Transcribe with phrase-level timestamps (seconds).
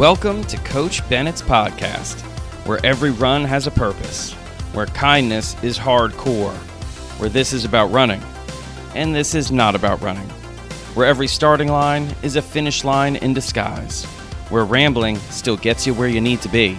[0.00, 2.18] Welcome to Coach Bennett's podcast,
[2.64, 4.32] where every run has a purpose,
[4.72, 6.56] where kindness is hardcore,
[7.18, 8.22] where this is about running,
[8.94, 10.26] and this is not about running,
[10.94, 14.06] where every starting line is a finish line in disguise,
[14.48, 16.76] where rambling still gets you where you need to be,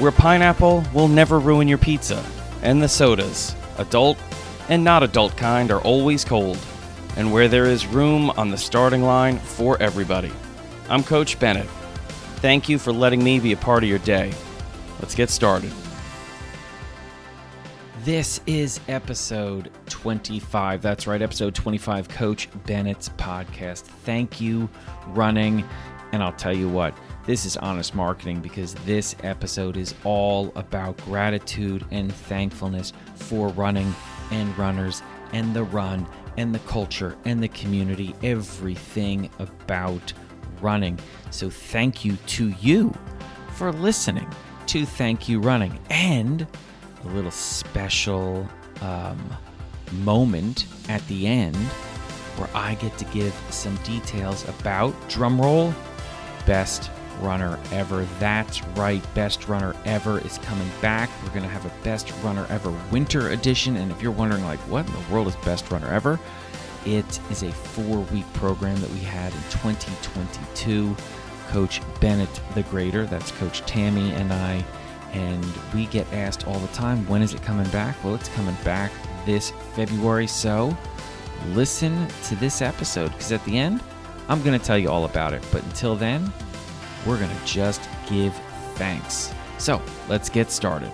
[0.00, 2.20] where pineapple will never ruin your pizza,
[2.62, 4.18] and the sodas, adult
[4.68, 6.58] and not adult kind, are always cold,
[7.16, 10.32] and where there is room on the starting line for everybody.
[10.88, 11.68] I'm Coach Bennett.
[12.40, 14.32] Thank you for letting me be a part of your day.
[14.98, 15.70] Let's get started.
[18.02, 20.80] This is episode 25.
[20.80, 23.82] That's right, episode 25, Coach Bennett's podcast.
[23.82, 24.70] Thank you,
[25.08, 25.68] running.
[26.12, 30.96] And I'll tell you what, this is honest marketing because this episode is all about
[31.04, 33.94] gratitude and thankfulness for running
[34.30, 35.02] and runners
[35.34, 36.06] and the run
[36.38, 40.14] and the culture and the community, everything about
[40.60, 40.98] running.
[41.30, 42.94] So thank you to you
[43.54, 44.28] for listening
[44.66, 46.46] to Thank You Running and
[47.04, 48.48] a little special
[48.80, 49.36] um,
[49.92, 51.56] moment at the end
[52.36, 55.74] where I get to give some details about drumroll
[56.46, 58.06] best runner ever.
[58.18, 61.10] That's right, best runner ever is coming back.
[61.22, 63.76] We're going to have a best runner ever winter edition.
[63.76, 66.18] And if you're wondering, like, what in the world is best runner ever?
[66.86, 70.96] It is a four week program that we had in 2022.
[71.48, 74.64] Coach Bennett the Greater, that's Coach Tammy and I,
[75.12, 78.02] and we get asked all the time, when is it coming back?
[78.04, 78.92] Well, it's coming back
[79.26, 80.26] this February.
[80.26, 80.76] So
[81.48, 83.82] listen to this episode because at the end,
[84.28, 85.44] I'm going to tell you all about it.
[85.50, 86.32] But until then,
[87.04, 88.34] we're going to just give
[88.76, 89.34] thanks.
[89.58, 90.92] So let's get started.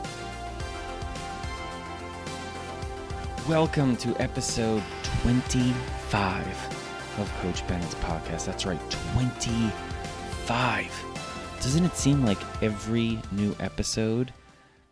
[3.46, 4.82] Welcome to episode
[5.22, 6.46] 25
[7.18, 8.46] of Coach Bennett's podcast.
[8.46, 8.80] That's right,
[9.16, 11.04] 25.
[11.60, 14.32] Doesn't it seem like every new episode,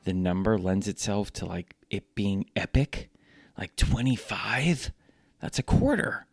[0.05, 3.11] the number lends itself to like it being epic?
[3.59, 4.93] Like 25?
[5.41, 6.27] That's a quarter.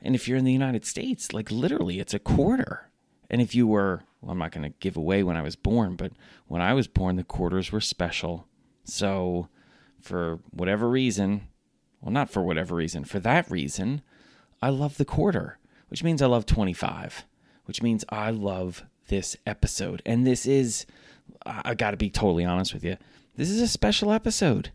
[0.00, 2.90] And if you're in the United States, like literally, it's a quarter.
[3.30, 5.96] And if you were, well, I'm not going to give away when I was born,
[5.96, 6.12] but
[6.46, 8.46] when I was born, the quarters were special.
[8.84, 9.48] So,
[10.00, 11.48] for whatever reason,
[12.00, 14.02] well, not for whatever reason, for that reason,
[14.62, 17.24] I love the quarter, which means I love 25,
[17.64, 20.02] which means I love this episode.
[20.06, 20.86] And this is,
[21.44, 22.96] I got to be totally honest with you,
[23.36, 24.72] this is a special episode.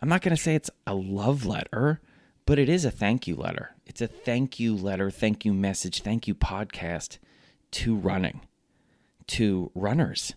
[0.00, 2.00] I'm not going to say it's a love letter,
[2.44, 3.70] but it is a thank you letter.
[3.86, 7.18] It's a thank you letter, thank you message, thank you podcast
[7.72, 8.40] to running,
[9.28, 10.34] to runners,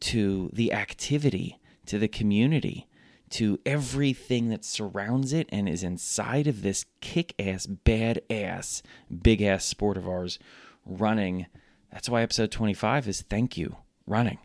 [0.00, 2.88] to the activity, to the community,
[3.30, 8.82] to everything that surrounds it and is inside of this kick ass, bad ass,
[9.22, 10.38] big ass sport of ours,
[10.84, 11.46] running.
[11.92, 13.76] That's why episode 25 is thank you,
[14.06, 14.38] running.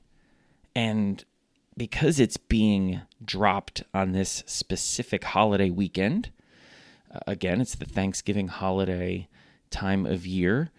[0.75, 1.23] And
[1.77, 6.31] because it's being dropped on this specific holiday weekend,
[7.13, 9.27] uh, again, it's the Thanksgiving holiday
[9.69, 10.71] time of year.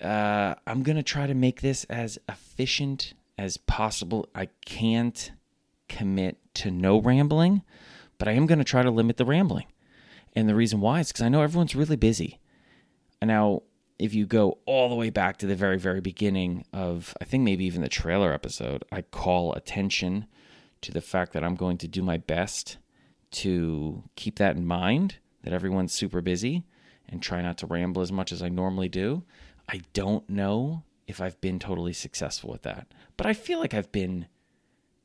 [0.00, 4.28] Uh, I'm going to try to make this as efficient as possible.
[4.34, 5.32] I can't
[5.88, 7.62] commit to no rambling,
[8.18, 9.66] but I am going to try to limit the rambling.
[10.34, 12.38] And the reason why is because I know everyone's really busy.
[13.20, 13.62] And now,
[13.98, 17.42] if you go all the way back to the very, very beginning of, I think
[17.42, 20.26] maybe even the trailer episode, I call attention
[20.82, 22.78] to the fact that I'm going to do my best
[23.30, 26.64] to keep that in mind that everyone's super busy
[27.08, 29.24] and try not to ramble as much as I normally do.
[29.68, 33.90] I don't know if I've been totally successful with that, but I feel like I've
[33.90, 34.26] been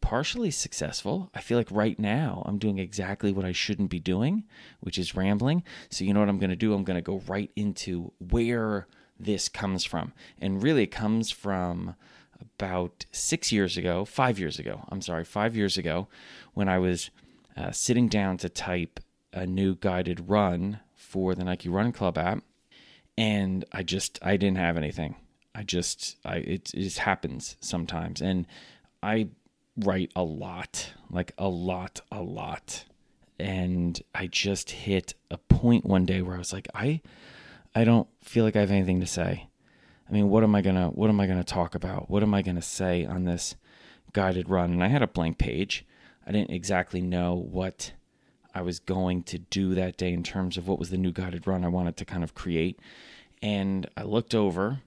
[0.03, 1.29] partially successful.
[1.33, 4.43] I feel like right now I'm doing exactly what I shouldn't be doing,
[4.81, 5.63] which is rambling.
[5.89, 6.73] So, you know what I'm going to do?
[6.73, 8.85] I'm going to go right into where
[9.17, 10.11] this comes from.
[10.41, 11.95] And really, it comes from
[12.41, 14.83] about six years ago, five years ago.
[14.89, 16.09] I'm sorry, five years ago,
[16.53, 17.09] when I was
[17.55, 18.99] uh, sitting down to type
[19.31, 22.43] a new guided run for the Nike Run Club app.
[23.17, 25.15] And I just, I didn't have anything.
[25.55, 28.21] I just, I, it, it just happens sometimes.
[28.21, 28.47] And
[29.01, 29.29] I
[29.77, 32.85] write a lot, like a lot, a lot.
[33.39, 37.01] And I just hit a point one day where I was like, I
[37.75, 39.49] I don't feel like I have anything to say.
[40.07, 42.09] I mean, what am I to what am I to talk about?
[42.09, 43.55] What am I to say on this
[44.13, 44.71] guided run?
[44.71, 45.85] And I had a blank page.
[46.25, 47.93] I didn't exactly know what
[48.53, 51.47] I was going to do that day in terms of what was the new guided
[51.47, 52.79] run I wanted to kind of create.
[53.41, 54.81] And I looked over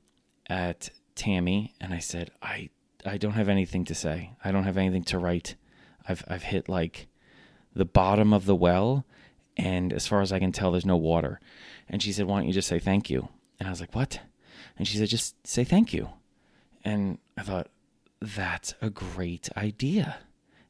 [0.49, 2.71] at Tammy and I said, I
[3.07, 4.33] I don't have anything to say.
[4.45, 5.55] I don't have anything to write.
[6.09, 7.07] I've I've hit like
[7.75, 9.05] the bottom of the well,
[9.57, 11.41] and as far as I can tell, there's no water.
[11.89, 14.21] And she said, "Why don't you just say thank you?" And I was like, "What?"
[14.77, 16.11] And she said, "Just say thank you."
[16.85, 17.69] And I thought,
[18.21, 20.19] that's a great idea.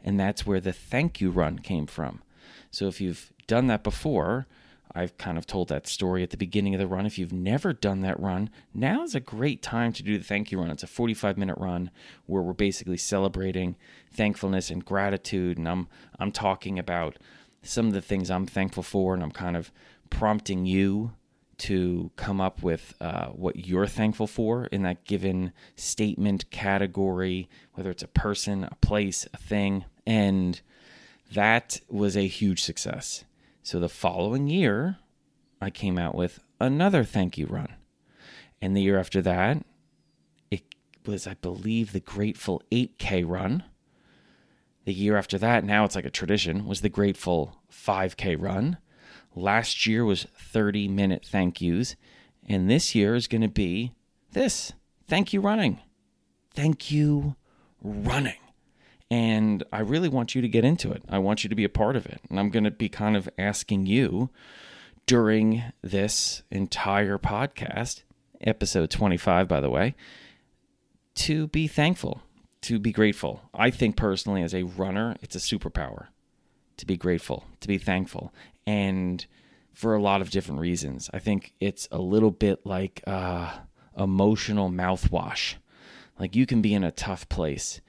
[0.02, 2.22] And that's where the thank you run came from.
[2.70, 4.46] So if you've done that before,
[4.96, 7.04] I've kind of told that story at the beginning of the run.
[7.04, 10.50] If you've never done that run, now is a great time to do the thank
[10.50, 10.70] you run.
[10.70, 11.90] It's a 45 minute run
[12.24, 13.76] where we're basically celebrating
[14.10, 15.58] thankfulness and gratitude.
[15.58, 15.88] And I'm,
[16.18, 17.18] I'm talking about
[17.62, 19.70] some of the things I'm thankful for, and I'm kind of
[20.08, 21.12] prompting you
[21.58, 27.90] to come up with uh, what you're thankful for in that given statement category, whether
[27.90, 29.84] it's a person, a place, a thing.
[30.06, 30.58] And
[31.34, 33.25] that was a huge success.
[33.66, 34.98] So the following year,
[35.60, 37.74] I came out with another thank you run.
[38.62, 39.64] And the year after that,
[40.52, 40.62] it
[41.04, 43.64] was, I believe, the Grateful 8K run.
[44.84, 48.78] The year after that, now it's like a tradition, was the Grateful 5K run.
[49.34, 51.96] Last year was 30 minute thank yous.
[52.48, 53.94] And this year is going to be
[54.30, 54.74] this
[55.08, 55.80] thank you running.
[56.54, 57.34] Thank you
[57.82, 58.45] running.
[59.10, 61.02] And I really want you to get into it.
[61.08, 62.20] I want you to be a part of it.
[62.28, 64.30] And I'm going to be kind of asking you
[65.06, 68.02] during this entire podcast,
[68.40, 69.94] episode 25, by the way,
[71.14, 72.22] to be thankful,
[72.62, 73.42] to be grateful.
[73.54, 76.08] I think personally, as a runner, it's a superpower
[76.76, 78.34] to be grateful, to be thankful.
[78.66, 79.24] And
[79.76, 81.10] for a lot of different reasons.
[81.12, 83.52] I think it's a little bit like uh,
[83.94, 85.56] emotional mouthwash.
[86.18, 87.82] Like you can be in a tough place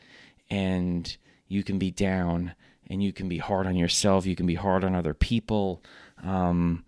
[0.50, 1.18] and
[1.48, 2.54] you can be down
[2.90, 4.26] and you can be hard on yourself.
[4.26, 5.84] You can be hard on other people.
[6.24, 6.84] Um,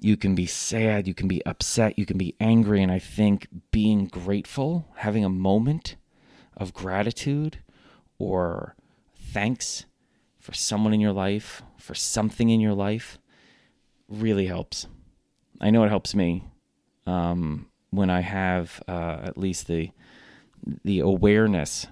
[0.00, 1.08] you can be sad.
[1.08, 1.98] You can be upset.
[1.98, 2.82] You can be angry.
[2.82, 5.96] And I think being grateful, having a moment
[6.56, 7.58] of gratitude
[8.18, 8.76] or
[9.16, 9.86] thanks
[10.38, 13.18] for someone in your life, for something in your life,
[14.08, 14.86] really helps.
[15.60, 16.44] I know it helps me
[17.06, 19.90] um, when I have uh, at least the
[20.84, 21.86] the awareness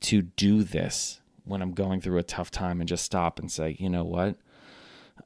[0.00, 3.76] to do this when I'm going through a tough time and just stop and say,
[3.78, 4.36] you know what?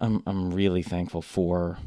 [0.01, 1.79] I'm I'm really thankful for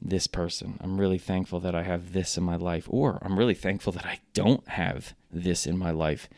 [0.00, 0.78] this person.
[0.80, 4.06] I'm really thankful that I have this in my life, or I'm really thankful that
[4.06, 6.28] I don't have this in my life.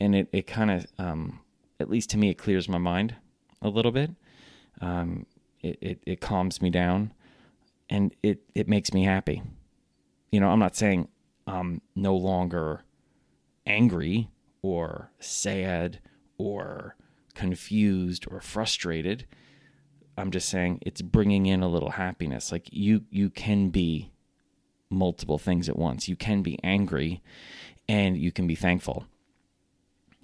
[0.00, 1.40] And it, it kind of, um,
[1.78, 3.14] at least to me, it clears my mind
[3.62, 4.10] a little bit.
[4.80, 5.26] Um,
[5.60, 7.12] it, it, it calms me down
[7.88, 9.42] and it, it makes me happy.
[10.32, 11.08] You know, I'm not saying
[11.46, 12.82] I'm no longer
[13.66, 14.28] angry
[14.64, 15.98] or sad
[16.38, 16.96] or
[17.34, 19.26] confused or frustrated.
[20.16, 22.50] I'm just saying it's bringing in a little happiness.
[22.50, 24.10] Like you you can be
[24.88, 26.08] multiple things at once.
[26.08, 27.22] You can be angry
[27.86, 29.04] and you can be thankful.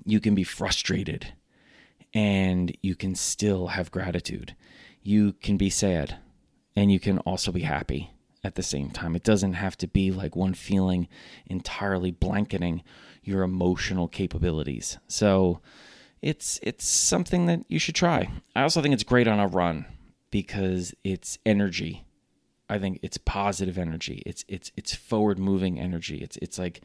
[0.07, 1.35] You can be frustrated
[2.15, 4.57] and you can still have gratitude.
[5.03, 6.17] You can be sad
[6.75, 9.15] and you can also be happy at the same time.
[9.15, 11.09] It doesn't have to be like one feeling
[11.45, 12.83] entirely blanketing
[13.22, 14.99] your emotional capabilities.
[15.08, 15.61] So
[16.22, 18.31] it's it's something that you should try.
[18.55, 19.87] I also think it's great on a run
[20.31, 22.05] because it's energy.
[22.69, 24.22] I think it's positive energy.
[24.26, 26.19] It's it's it's forward moving energy.
[26.19, 26.82] It's it's like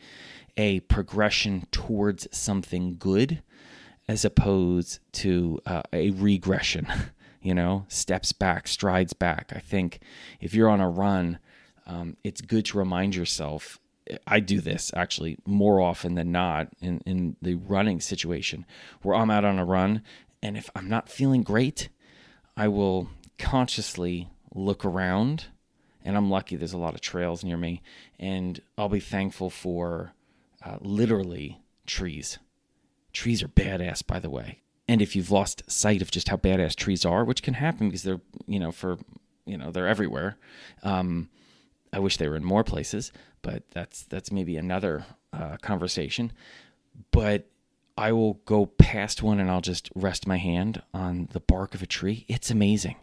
[0.58, 3.42] a progression towards something good
[4.08, 6.88] as opposed to uh, a regression.
[7.46, 9.54] you know, steps back, strides back.
[9.56, 10.00] I think
[10.42, 11.38] if you're on a run,
[11.86, 13.80] um, it's good to remind yourself
[14.28, 18.66] I do this actually more often than not in, in the running situation
[19.02, 20.04] where I'm out on a run.
[20.44, 21.90] And if I'm not feeling great,
[22.56, 25.46] I will consciously look around.
[26.04, 27.82] And I'm lucky there's a lot of trails near me.
[28.20, 30.14] And I'll be thankful for
[30.64, 32.38] uh, literally trees.
[33.12, 34.62] Trees are badass, by the way.
[34.88, 38.04] And if you've lost sight of just how badass trees are, which can happen because
[38.04, 38.98] they're, you know, for,
[39.48, 40.38] you know, they're everywhere.
[40.84, 41.30] Um,
[41.96, 46.34] I wish they were in more places, but that's that's maybe another uh, conversation.
[47.12, 47.48] But
[47.98, 51.82] I will go past one and I'll just rest my hand on the bark of
[51.82, 52.26] a tree.
[52.28, 52.98] It's amazing.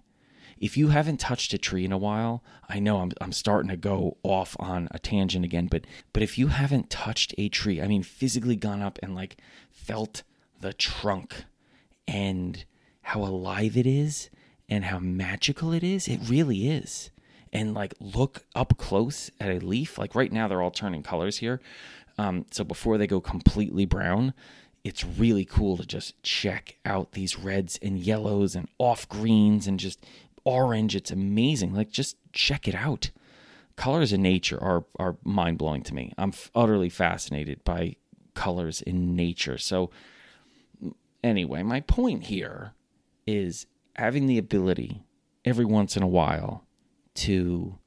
[0.58, 3.78] If you haven't touched a tree in a while, I know I'm I'm starting to
[3.78, 7.86] go off on a tangent again, but but if you haven't touched a tree, I
[7.86, 9.38] mean physically gone up and like
[9.70, 10.22] felt
[10.60, 11.46] the trunk
[12.06, 12.62] and
[13.00, 14.28] how alive it is
[14.68, 17.10] and how magical it is, it really is
[17.52, 19.98] and like look up close at a leaf.
[19.98, 21.60] Like right now, they're all turning colors here.
[22.18, 24.34] Um, so before they go completely brown,
[24.84, 29.78] it's really cool to just check out these reds and yellows and off greens and
[29.78, 30.04] just
[30.44, 30.96] orange.
[30.96, 31.74] It's amazing.
[31.74, 33.10] Like just check it out.
[33.76, 36.12] Colors in nature are are mind blowing to me.
[36.18, 37.96] I'm f- utterly fascinated by
[38.34, 39.56] colors in nature.
[39.58, 39.90] So
[41.22, 42.72] anyway, my point here
[43.26, 43.66] is
[43.96, 45.02] having the ability
[45.44, 46.64] every once in a while
[47.14, 47.78] to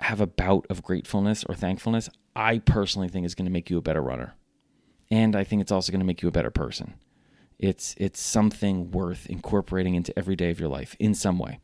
[0.00, 3.78] have a bout of gratefulness or thankfulness, I personally think is going to make you
[3.78, 4.34] a better runner.
[5.10, 6.94] and I think it's also going to make you a better person.
[7.58, 11.60] It's it's something worth incorporating into every day of your life in some way.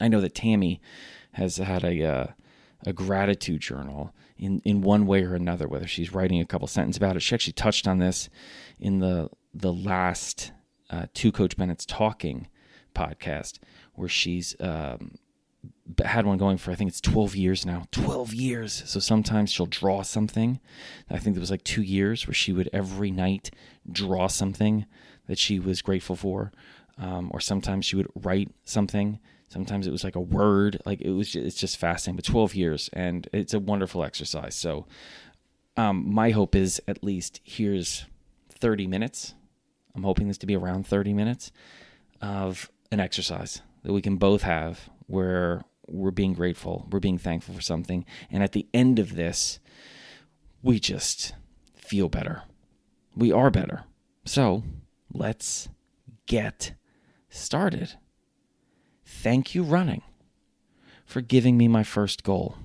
[0.00, 0.80] I know that Tammy
[1.32, 2.26] has had a uh,
[2.86, 6.98] a gratitude journal in in one way or another, whether she's writing a couple sentences
[6.98, 7.20] about it.
[7.20, 8.28] She actually touched on this
[8.78, 10.52] in the the last
[10.90, 12.46] uh, two Coach Bennett's talking
[12.94, 13.58] podcast,
[13.94, 15.16] where she's um,
[16.04, 17.84] had one going for I think it's 12 years now.
[17.92, 18.82] 12 years.
[18.86, 20.60] So sometimes she'll draw something.
[21.10, 23.50] I think it was like 2 years where she would every night
[23.90, 24.86] draw something
[25.26, 26.52] that she was grateful for.
[26.98, 29.20] Um, or sometimes she would write something.
[29.48, 30.80] Sometimes it was like a word.
[30.84, 32.16] Like it was just, it's just fascinating.
[32.16, 34.54] But 12 years and it's a wonderful exercise.
[34.54, 34.86] So
[35.76, 38.04] um, my hope is at least here's
[38.50, 39.34] 30 minutes.
[39.94, 41.52] I'm hoping this to be around 30 minutes
[42.20, 47.54] of an exercise that we can both have where we're being grateful, we're being thankful
[47.54, 48.04] for something.
[48.30, 49.58] And at the end of this,
[50.62, 51.34] we just
[51.74, 52.42] feel better.
[53.16, 53.84] We are better.
[54.24, 54.62] So
[55.12, 55.68] let's
[56.26, 56.74] get
[57.30, 57.94] started.
[59.04, 60.02] Thank you, running,
[61.04, 62.56] for giving me my first goal.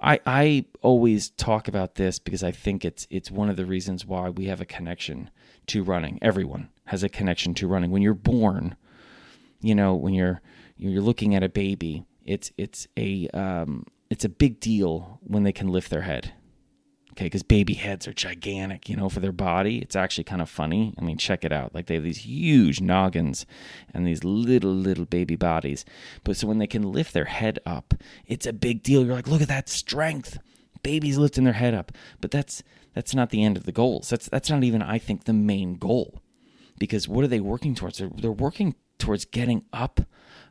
[0.00, 4.04] I, I always talk about this because I think it's it's one of the reasons
[4.04, 5.30] why we have a connection
[5.68, 6.18] to running.
[6.20, 7.90] Everyone has a connection to running.
[7.90, 8.76] When you're born,
[9.62, 10.42] you know, when you're
[10.76, 15.52] you're looking at a baby, it's it's a um, it's a big deal when they
[15.52, 16.32] can lift their head.
[17.12, 19.78] Okay, because baby heads are gigantic, you know, for their body.
[19.78, 20.94] It's actually kind of funny.
[20.98, 21.72] I mean, check it out.
[21.72, 23.46] Like they have these huge noggins
[23.92, 25.84] and these little, little baby bodies.
[26.24, 27.94] But so when they can lift their head up,
[28.26, 29.06] it's a big deal.
[29.06, 30.38] You're like, look at that strength.
[30.82, 31.92] Babies lifting their head up.
[32.20, 32.64] But that's
[32.94, 34.10] that's not the end of the goals.
[34.10, 36.20] That's that's not even, I think, the main goal.
[36.80, 37.98] Because what are they working towards?
[37.98, 40.00] They're, they're working towards getting up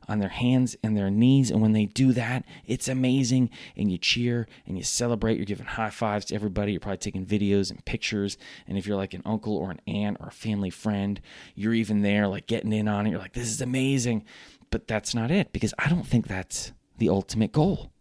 [0.07, 1.51] on their hands and their knees.
[1.51, 3.49] And when they do that, it's amazing.
[3.75, 5.37] And you cheer and you celebrate.
[5.37, 6.71] You're giving high fives to everybody.
[6.71, 8.37] You're probably taking videos and pictures.
[8.67, 11.19] And if you're like an uncle or an aunt or a family friend,
[11.55, 13.11] you're even there, like getting in on it.
[13.11, 14.25] You're like, this is amazing.
[14.69, 17.91] But that's not it because I don't think that's the ultimate goal.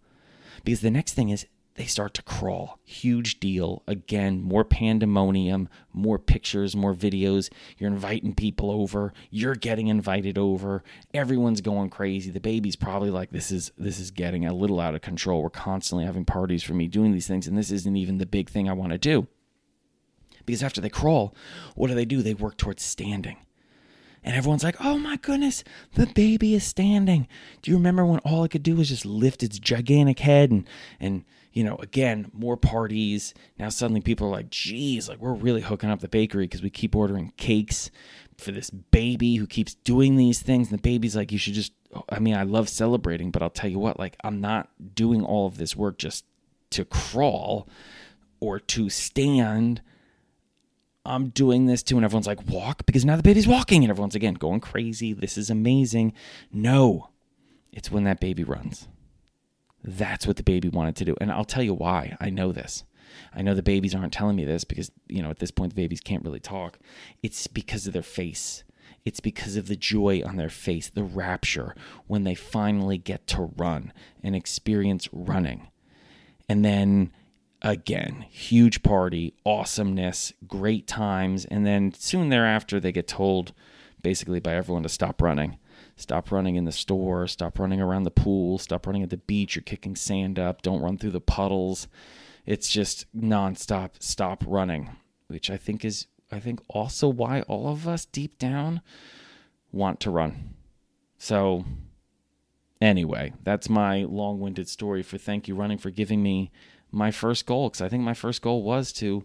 [0.65, 2.79] Because the next thing is they start to crawl.
[2.85, 3.83] Huge deal.
[3.87, 7.51] Again, more pandemonium, more pictures, more videos.
[7.79, 9.15] You're inviting people over.
[9.31, 10.85] You're getting invited over.
[11.15, 12.31] Everyone's going crazy.
[12.31, 15.43] The baby's probably like, this is this is getting a little out of control.
[15.43, 18.51] We're constantly having parties for me doing these things, and this isn't even the big
[18.51, 19.27] thing I want to do.
[20.45, 21.35] Because after they crawl,
[21.75, 22.21] what do they do?
[22.21, 23.37] They work towards standing.
[24.25, 25.65] And everyone's like, oh my goodness,
[25.95, 27.27] the baby is standing.
[27.61, 30.67] Do you remember when all it could do was just lift its gigantic head and
[31.01, 33.35] and you know, again, more parties.
[33.59, 36.71] Now suddenly people are like, geez, like we're really hooking up the bakery because we
[36.71, 37.91] keep ordering cakes
[38.39, 40.71] for this baby who keeps doing these things.
[40.71, 41.73] And the baby's like, you should just,
[42.09, 45.47] I mean, I love celebrating, but I'll tell you what, like, I'm not doing all
[45.47, 46.25] of this work just
[46.71, 47.69] to crawl
[48.41, 49.83] or to stand.
[51.05, 51.97] I'm doing this too.
[51.97, 53.85] And everyone's like, walk because now the baby's walking.
[53.85, 55.13] And everyone's again going crazy.
[55.13, 56.15] This is amazing.
[56.51, 57.11] No,
[57.73, 58.89] it's when that baby runs.
[59.85, 61.17] That's what the baby wanted to do.
[61.21, 62.17] And I'll tell you why.
[62.21, 62.85] I know this.
[63.35, 65.83] I know the babies aren't telling me this because, you know, at this point, the
[65.83, 66.79] babies can't really talk.
[67.23, 68.65] It's because of their face.
[69.05, 71.75] It's because of the joy on their face, the rapture
[72.07, 75.69] when they finally get to run and experience running.
[76.49, 77.13] And then
[77.63, 81.45] again, huge party, awesomeness, great times.
[81.47, 83.53] And then soon thereafter, they get told
[84.03, 85.59] basically by everyone to stop running.
[86.03, 87.29] Stop running in the store.
[87.29, 88.59] Stop running around the pool.
[88.59, 89.55] Stop running at the beach.
[89.55, 90.61] You're kicking sand up.
[90.61, 91.87] Don't run through the puddles.
[92.45, 93.91] It's just nonstop.
[94.01, 94.91] Stop running,
[95.29, 98.81] which I think is, I think also why all of us deep down
[99.71, 100.55] want to run.
[101.19, 101.65] So,
[102.81, 106.51] anyway, that's my long winded story for thank you running for giving me
[106.91, 109.25] my first goal because I think my first goal was to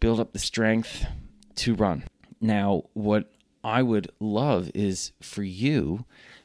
[0.00, 1.06] build up the strength
[1.54, 2.04] to run.
[2.40, 3.32] Now, what
[3.66, 6.04] I would love is for you,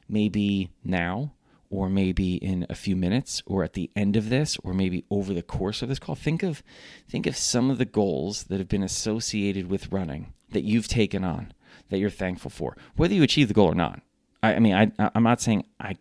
[0.10, 1.34] maybe now,
[1.70, 5.32] or maybe in a few minutes, or at the end of this, or maybe over
[5.32, 6.64] the course of this call, think of
[7.08, 11.24] think of some of the goals that have been associated with running that you've taken
[11.24, 11.54] on
[11.90, 14.02] that you're thankful for, whether you achieve the goal or not.
[14.42, 15.98] I, I mean, I, I'm not saying I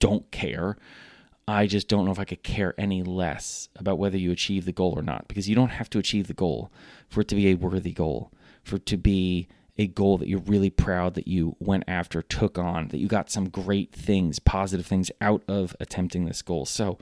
[0.00, 0.76] don't care.
[1.46, 4.72] I just don't know if I could care any less about whether you achieve the
[4.72, 6.72] goal or not, because you don't have to achieve the goal
[7.08, 8.32] for it to be a worthy goal,
[8.64, 9.46] for it to be
[9.80, 13.30] a goal that you're really proud that you went after, took on, that you got
[13.30, 16.66] some great things, positive things out of attempting this goal.
[16.66, 16.98] So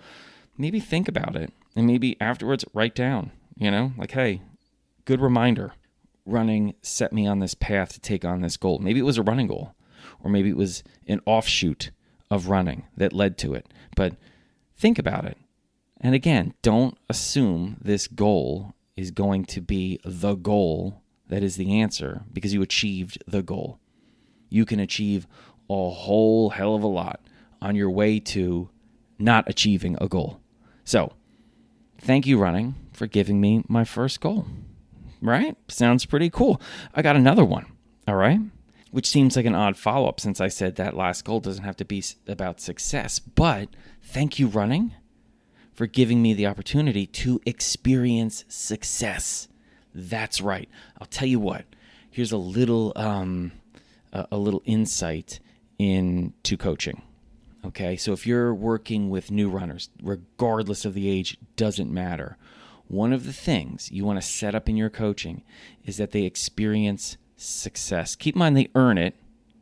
[0.57, 4.43] maybe think about it and maybe afterwards write down, you know, like, hey,
[5.07, 5.73] good reminder.
[6.25, 8.79] Running set me on this path to take on this goal.
[8.79, 9.75] Maybe it was a running goal,
[10.23, 11.91] or maybe it was an offshoot
[12.31, 13.67] of running that led to it.
[13.97, 14.15] But
[14.77, 15.37] think about it.
[16.01, 21.81] And again, don't assume this goal is going to be the goal that is the
[21.81, 23.79] answer because you achieved the goal.
[24.49, 25.27] You can achieve
[25.69, 27.21] a whole hell of a lot
[27.61, 28.71] on your way to
[29.19, 30.41] not achieving a goal.
[30.85, 31.13] So,
[32.01, 34.47] thank you, running, for giving me my first goal.
[35.21, 35.57] Right?
[35.69, 36.61] Sounds pretty cool.
[36.95, 37.67] I got another one.
[38.07, 38.41] All right.
[38.91, 41.77] Which seems like an odd follow up since I said that last goal doesn't have
[41.77, 43.19] to be about success.
[43.19, 43.69] But
[44.03, 44.95] thank you, running,
[45.75, 49.49] for giving me the opportunity to experience success.
[49.99, 50.69] That's right.
[51.01, 51.65] I'll tell you what.
[52.09, 53.53] Here's a little um,
[54.13, 55.41] a, little insight
[55.79, 57.03] into coaching.
[57.65, 62.37] Okay, so if you're working with new runners, regardless of the age, doesn't matter.
[62.87, 65.43] One of the things you want to set up in your coaching
[65.85, 68.15] is that they experience success.
[68.15, 69.17] Keep in mind they earn it.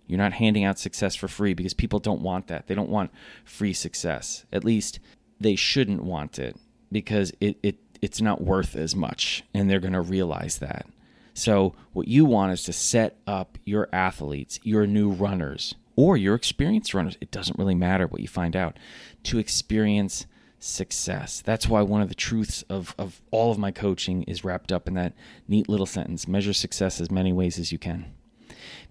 [0.07, 2.67] You're not handing out success for free because people don't want that.
[2.67, 3.11] They don't want
[3.45, 4.45] free success.
[4.53, 5.01] At least
[5.41, 6.57] they shouldn't want it
[6.93, 10.87] because it, it it's not worth as much and they're going to realize that.
[11.35, 16.35] So, what you want is to set up your athletes, your new runners, or your
[16.35, 17.19] experienced runners.
[17.21, 18.79] It doesn't really matter what you find out
[19.25, 20.27] to experience
[20.59, 21.43] success.
[21.45, 24.89] That's why one of the truths of, of all of my coaching is wrapped up
[24.89, 25.13] in that
[25.47, 28.13] neat little sentence measure success as many ways as you can.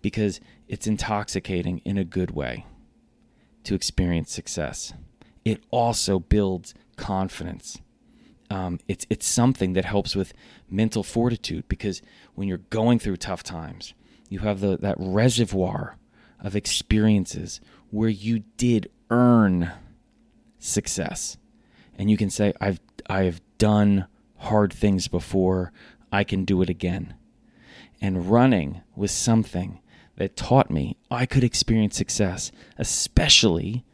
[0.01, 2.65] Because it's intoxicating in a good way
[3.63, 4.93] to experience success.
[5.43, 7.79] It also builds confidence
[8.49, 10.33] um, it's it's something that helps with
[10.69, 12.01] mental fortitude because
[12.35, 13.93] when you're going through tough times,
[14.29, 15.97] you have the that reservoir
[16.39, 17.59] of experiences
[17.89, 19.71] where you did earn
[20.59, 21.37] success,
[21.97, 25.71] and you can say, "I've I've done hard things before.
[26.11, 27.15] I can do it again."
[28.01, 29.79] And running was something
[30.17, 33.85] that taught me I could experience success, especially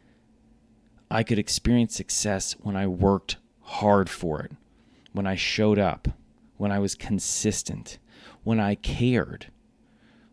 [1.10, 3.36] I could experience success when I worked
[3.72, 4.52] hard for it,
[5.12, 6.08] when I showed up,
[6.56, 7.98] when I was consistent,
[8.44, 9.46] when I cared,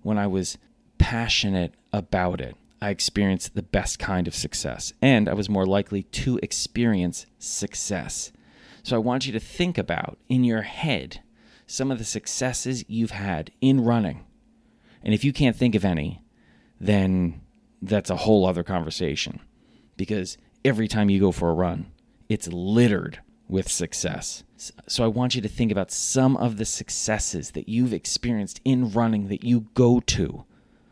[0.02, 0.58] when I was
[0.97, 4.93] passionate about it, I experienced the best kind of success.
[5.02, 8.32] And I was more likely to experience success.
[8.84, 11.21] So I want you to think about in your head
[11.67, 14.25] some of the successes you've had in running.
[15.04, 16.23] And if you can't think of any,
[16.80, 17.41] then
[17.82, 19.39] that's a whole other conversation.
[19.97, 21.91] Because every time you go for a run,
[22.28, 23.19] it's littered
[23.50, 24.44] with success.
[24.88, 28.92] So I want you to think about some of the successes that you've experienced in
[28.92, 30.46] running that you go to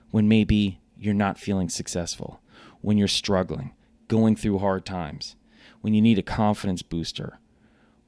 [0.09, 2.41] when maybe you're not feeling successful,
[2.81, 3.73] when you're struggling,
[4.07, 5.35] going through hard times,
[5.81, 7.39] when you need a confidence booster.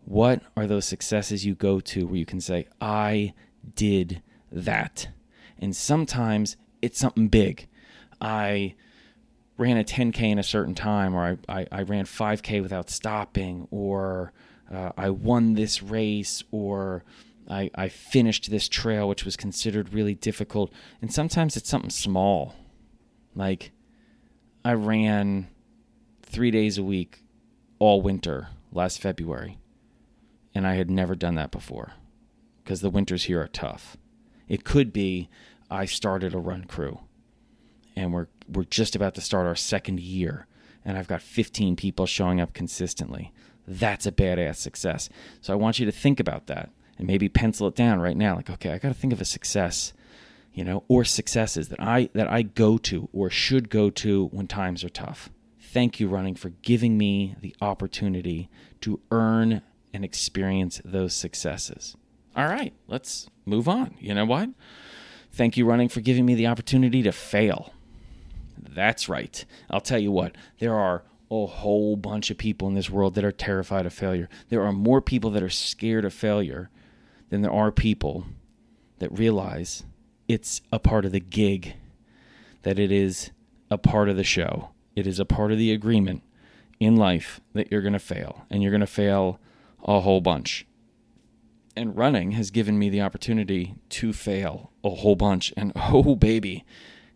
[0.05, 3.33] What are those successes you go to where you can say, I
[3.75, 5.09] did that?
[5.59, 7.67] And sometimes it's something big.
[8.19, 8.73] I
[9.59, 13.67] ran a 10K in a certain time, or I, I, I ran 5K without stopping,
[13.69, 14.31] or
[14.73, 17.03] uh, I won this race, or
[17.49, 20.71] I, I finished this trail, which was considered really difficult.
[21.01, 22.55] And sometimes it's something small.
[23.35, 23.71] Like
[24.63, 25.49] I ran
[26.23, 27.23] three days a week
[27.79, 29.57] all winter last February,
[30.55, 31.93] and I had never done that before
[32.63, 33.97] because the winters here are tough.
[34.47, 35.29] It could be
[35.69, 36.99] I started a run crew
[37.95, 40.47] and we're we're just about to start our second year
[40.83, 43.31] and I've got 15 people showing up consistently.
[43.67, 45.09] That's a badass success.
[45.41, 48.35] So I want you to think about that and maybe pencil it down right now
[48.35, 49.93] like okay, I got to think of a success,
[50.53, 54.47] you know, or successes that I that I go to or should go to when
[54.47, 55.29] times are tough.
[55.59, 58.49] Thank you running for giving me the opportunity
[58.81, 59.61] to earn
[59.93, 61.95] and experience those successes.
[62.35, 63.95] All right, let's move on.
[63.99, 64.49] You know what?
[65.31, 67.73] Thank you running for giving me the opportunity to fail.
[68.67, 69.43] That's right.
[69.69, 73.23] I'll tell you what, there are a whole bunch of people in this world that
[73.23, 74.29] are terrified of failure.
[74.49, 76.69] There are more people that are scared of failure
[77.29, 78.25] than there are people
[78.97, 79.83] that realize
[80.27, 81.75] it's a part of the gig,
[82.63, 83.31] that it is
[83.69, 86.23] a part of the show, it is a part of the agreement
[86.79, 89.39] in life that you're going to fail, and you're going to fail
[89.83, 90.65] a whole bunch.
[91.75, 96.65] And running has given me the opportunity to fail a whole bunch, and oh, baby,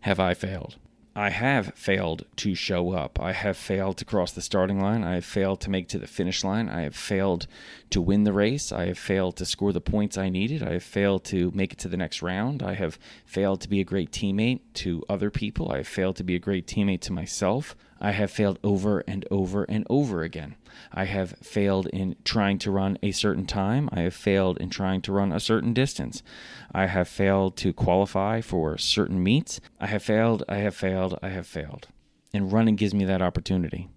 [0.00, 0.76] have I failed.
[1.16, 3.20] I have failed to show up.
[3.20, 5.04] I have failed to cross the starting line.
[5.04, 6.68] I have failed to make to the finish line.
[6.68, 7.46] I have failed
[7.90, 8.72] to win the race.
[8.72, 10.60] I have failed to score the points I needed.
[10.60, 12.64] I have failed to make it to the next round.
[12.64, 15.70] I have failed to be a great teammate to other people.
[15.70, 17.76] I have failed to be a great teammate to myself.
[18.04, 20.56] I have failed over and over and over again.
[20.92, 23.88] I have failed in trying to run a certain time.
[23.94, 26.22] I have failed in trying to run a certain distance.
[26.70, 29.58] I have failed to qualify for certain meets.
[29.80, 31.88] I have failed, I have failed, I have failed.
[32.34, 33.88] And running gives me that opportunity.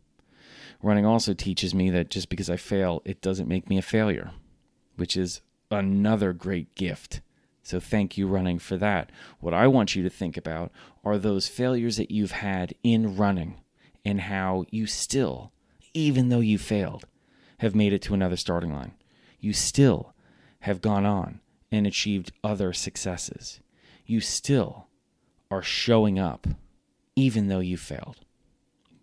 [0.82, 4.32] Running also teaches me that just because I fail, it doesn't make me a failure,
[4.96, 7.20] which is another great gift.
[7.62, 9.12] So thank you, running, for that.
[9.42, 10.72] What I want you to think about
[11.04, 13.56] are those failures that you've had in running
[14.06, 15.52] and how you still,
[15.94, 17.06] even though you failed,
[17.60, 18.94] have made it to another starting line.
[19.40, 20.14] You still
[20.62, 23.60] have gone on and achieved other successes.
[24.06, 24.88] You still
[25.50, 26.48] are showing up,
[27.16, 28.18] even though you failed.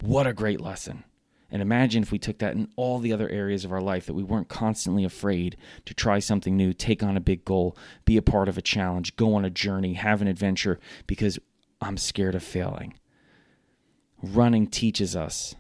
[0.00, 1.04] What a great lesson.
[1.50, 4.14] And imagine if we took that in all the other areas of our life, that
[4.14, 8.22] we weren't constantly afraid to try something new, take on a big goal, be a
[8.22, 11.38] part of a challenge, go on a journey, have an adventure, because
[11.80, 12.94] I'm scared of failing.
[14.32, 15.54] Running teaches us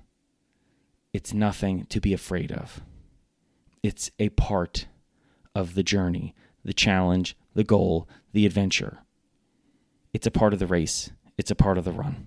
[1.12, 2.80] it's nothing to be afraid of,
[3.82, 4.86] it's a part
[5.54, 9.00] of the journey, the challenge, the goal, the adventure.
[10.14, 12.26] It's a part of the race, it's a part of the run.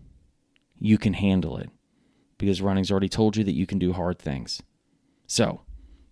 [0.79, 1.71] You can handle it
[2.37, 4.61] because running's already told you that you can do hard things.
[5.25, 5.61] So,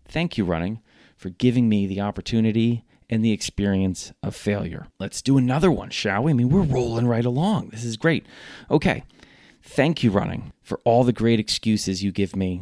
[0.08, 0.82] thank you, running,
[1.16, 4.88] for giving me the opportunity and the experience of failure.
[4.98, 6.32] Let's do another one, shall we?
[6.32, 7.70] I mean, we're rolling right along.
[7.70, 8.26] This is great.
[8.72, 9.04] Okay.
[9.66, 12.62] Thank you, running, for all the great excuses you give me.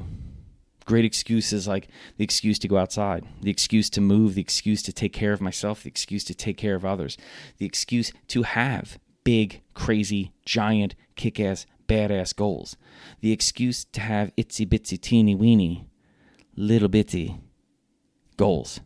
[0.85, 4.93] Great excuses like the excuse to go outside, the excuse to move, the excuse to
[4.93, 7.17] take care of myself, the excuse to take care of others,
[7.57, 12.77] the excuse to have big, crazy, giant, kick ass badass goals.
[13.19, 15.87] The excuse to have itsy bitsy teeny weeny
[16.55, 17.37] little bitty
[18.37, 18.79] goals.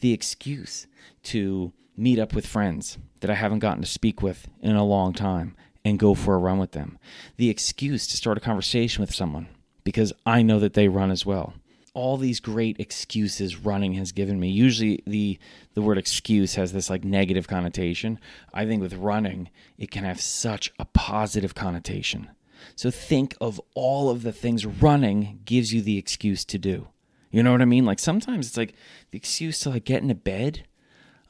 [0.00, 0.86] The excuse
[1.24, 5.12] to meet up with friends that I haven't gotten to speak with in a long
[5.12, 6.98] time and go for a run with them.
[7.36, 9.48] The excuse to start a conversation with someone
[9.84, 11.54] because I know that they run as well
[11.94, 14.48] all these great excuses running has given me.
[14.48, 15.38] Usually the
[15.74, 18.18] the word excuse has this like negative connotation.
[18.52, 22.30] I think with running it can have such a positive connotation.
[22.76, 26.88] So think of all of the things running gives you the excuse to do.
[27.30, 27.84] You know what I mean?
[27.84, 28.74] Like sometimes it's like
[29.10, 30.66] the excuse to like get into bed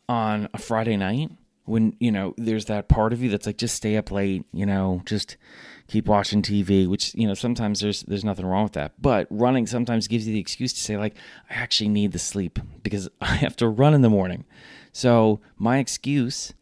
[0.08, 1.30] on a Friday night
[1.64, 4.66] when, you know, there's that part of you that's like just stay up late, you
[4.66, 5.36] know, just
[5.88, 8.92] keep watching TV, which you know sometimes there's there's nothing wrong with that.
[9.00, 11.14] But running sometimes gives you the excuse to say like
[11.50, 14.44] I actually need the sleep because I have to run in the morning.
[14.92, 16.52] So my excuse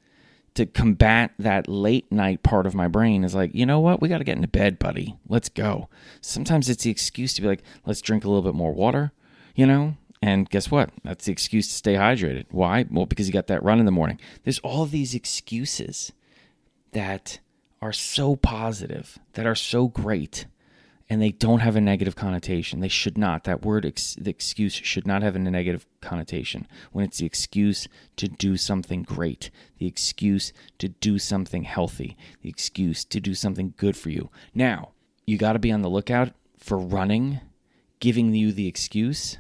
[0.54, 4.00] to combat that late night part of my brain is like, you know what?
[4.00, 5.16] We got to get into bed, buddy.
[5.28, 5.88] Let's go.
[6.20, 9.12] Sometimes it's the excuse to be like, let's drink a little bit more water,
[9.54, 9.96] you know?
[10.22, 10.90] And guess what?
[11.02, 12.46] That's the excuse to stay hydrated.
[12.50, 12.85] Why?
[12.90, 14.20] Well, because you got that run in the morning.
[14.44, 16.12] There's all these excuses
[16.92, 17.40] that
[17.80, 20.44] are so positive, that are so great,
[21.09, 22.80] and they don't have a negative connotation.
[22.80, 23.44] They should not.
[23.44, 27.88] That word, ex- the excuse, should not have a negative connotation when it's the excuse
[28.16, 33.72] to do something great, the excuse to do something healthy, the excuse to do something
[33.78, 34.28] good for you.
[34.54, 34.90] Now,
[35.26, 37.40] you got to be on the lookout for running,
[37.98, 39.38] giving you the excuse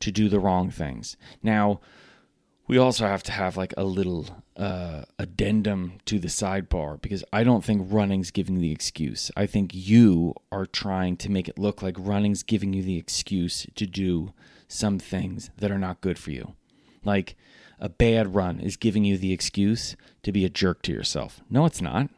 [0.00, 1.16] to do the wrong things.
[1.42, 1.80] Now,
[2.68, 7.44] we also have to have like a little uh, addendum to the sidebar because I
[7.44, 9.30] don't think running's giving the excuse.
[9.36, 13.66] I think you are trying to make it look like running's giving you the excuse
[13.74, 14.32] to do
[14.68, 16.54] some things that are not good for you.
[17.04, 17.36] Like
[17.78, 21.40] a bad run is giving you the excuse to be a jerk to yourself.
[21.48, 22.10] No, it's not.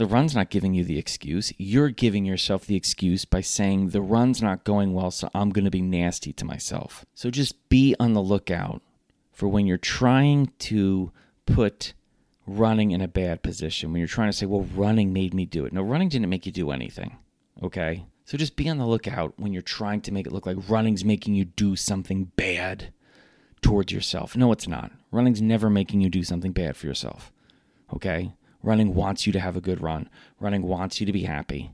[0.00, 1.52] The run's not giving you the excuse.
[1.58, 5.66] You're giving yourself the excuse by saying the run's not going well, so I'm going
[5.66, 7.04] to be nasty to myself.
[7.12, 8.80] So just be on the lookout
[9.30, 11.12] for when you're trying to
[11.44, 11.92] put
[12.46, 15.66] running in a bad position, when you're trying to say, well, running made me do
[15.66, 15.72] it.
[15.74, 17.18] No, running didn't make you do anything.
[17.62, 18.06] Okay?
[18.24, 21.04] So just be on the lookout when you're trying to make it look like running's
[21.04, 22.94] making you do something bad
[23.60, 24.34] towards yourself.
[24.34, 24.92] No, it's not.
[25.10, 27.34] Running's never making you do something bad for yourself.
[27.92, 28.32] Okay?
[28.62, 30.08] Running wants you to have a good run.
[30.38, 31.72] Running wants you to be happy.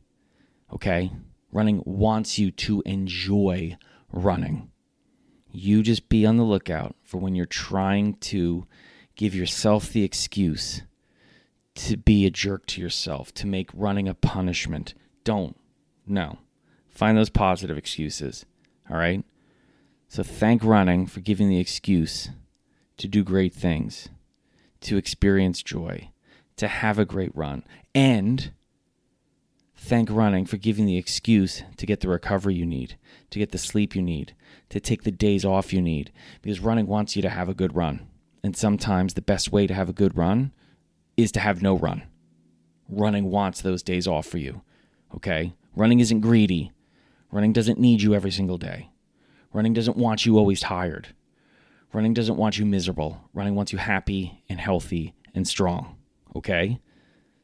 [0.73, 1.11] Okay?
[1.53, 3.77] Running wants you to enjoy
[4.13, 4.71] running.
[5.51, 8.67] You just be on the lookout for when you're trying to
[9.15, 10.83] give yourself the excuse
[11.75, 14.95] to be a jerk to yourself, to make running a punishment.
[15.25, 15.57] Don't.
[16.07, 16.39] No.
[16.89, 18.47] Find those positive excuses.
[18.91, 19.25] All right?
[20.09, 22.31] So thank running for giving the excuse
[22.97, 24.09] to do great things,
[24.83, 26.11] to experience joy,
[26.57, 27.65] to have a great run,
[27.95, 28.51] and
[29.77, 32.97] thank running for giving the excuse to get the recovery you need,
[33.31, 34.35] to get the sleep you need,
[34.71, 36.11] to take the days off you need
[36.43, 38.07] because running wants you to have a good run.
[38.43, 40.53] And sometimes the best way to have a good run
[41.17, 42.03] is to have no run.
[42.89, 44.63] Running wants those days off for you.
[45.15, 45.55] Okay?
[45.75, 46.73] Running isn't greedy.
[47.31, 48.91] Running doesn't need you every single day.
[49.53, 51.09] Running doesn't want you always tired.
[51.93, 53.21] Running doesn't want you miserable.
[53.33, 55.96] Running wants you happy and healthy and strong.
[56.37, 56.81] Okay?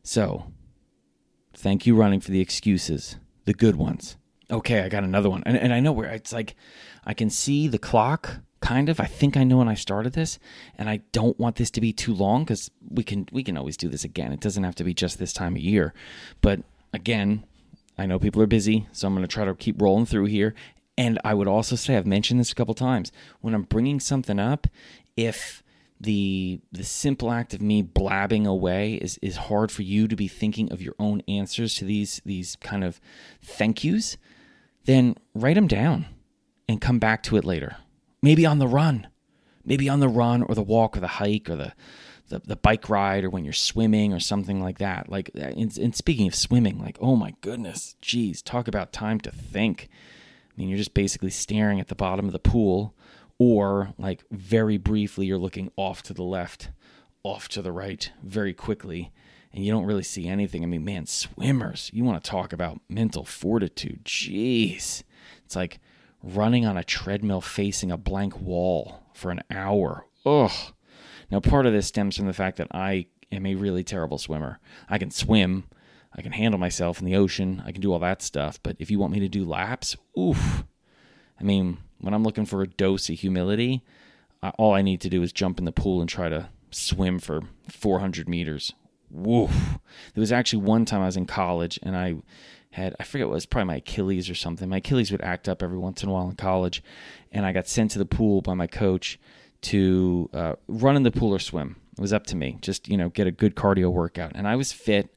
[0.03, 0.53] So,
[1.55, 4.17] thank you, running, for the excuses, the good ones
[4.53, 5.43] okay, I got another one.
[5.47, 6.55] And, and I know where it's like,
[7.05, 9.01] I can see the clock kind of.
[9.01, 10.39] I think I know when I started this,
[10.77, 13.77] and I don't want this to be too long because we can we can always
[13.77, 14.33] do this again.
[14.33, 15.95] It doesn't have to be just this time of year.
[16.41, 16.61] But
[16.93, 17.45] again,
[17.99, 20.55] I know people are busy, so I'm going to try to keep rolling through here.
[20.97, 24.39] And I would also say I've mentioned this a couple times when I'm bringing something
[24.39, 24.67] up,
[25.17, 25.62] if
[26.03, 30.29] the the simple act of me blabbing away is is hard for you to be
[30.29, 33.01] thinking of your own answers to these these kind of
[33.41, 34.17] thank yous,
[34.85, 36.07] then write them down
[36.69, 37.77] and come back to it later.
[38.21, 39.09] Maybe on the run.
[39.65, 41.73] Maybe on the run or the walk or the hike or the
[42.29, 45.09] the, the bike ride or when you're swimming or something like that.
[45.09, 49.31] Like, uh, and, speaking of swimming, like, oh my goodness, geez, talk about time to
[49.31, 49.89] think.
[50.49, 52.95] I mean, you're just basically staring at the bottom of the pool,
[53.39, 56.71] or like very briefly, you're looking off to the left,
[57.23, 59.13] off to the right very quickly,
[59.53, 60.63] and you don't really see anything.
[60.63, 64.05] I mean, man, swimmers, you want to talk about mental fortitude.
[64.05, 65.03] Jeez.
[65.45, 65.81] It's like
[66.23, 70.07] running on a treadmill facing a blank wall for an hour.
[70.25, 70.53] Ugh.
[71.31, 74.59] Now, part of this stems from the fact that I am a really terrible swimmer.
[74.89, 75.65] I can swim,
[76.15, 78.59] I can handle myself in the ocean, I can do all that stuff.
[78.63, 80.65] But if you want me to do laps, oof.
[81.41, 83.83] I mean, when I'm looking for a dose of humility,
[84.59, 87.43] all I need to do is jump in the pool and try to swim for
[87.69, 88.73] 400 meters.
[89.11, 89.79] Woof.
[90.15, 92.17] There was actually one time I was in college and I
[92.71, 94.69] had, I forget what it was, probably my Achilles or something.
[94.69, 96.83] My Achilles would act up every once in a while in college.
[97.31, 99.19] And I got sent to the pool by my coach
[99.63, 101.77] to uh, run in the pool or swim.
[101.97, 102.59] It was up to me.
[102.61, 105.15] Just you know, get a good cardio workout, and I was fit.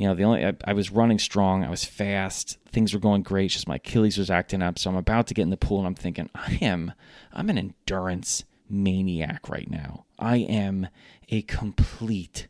[0.00, 1.62] You know, the only I, I was running strong.
[1.62, 2.56] I was fast.
[2.70, 3.50] Things were going great.
[3.50, 4.78] Just my Achilles was acting up.
[4.78, 6.94] So I'm about to get in the pool, and I'm thinking, I am,
[7.34, 10.06] I'm an endurance maniac right now.
[10.18, 10.88] I am
[11.28, 12.48] a complete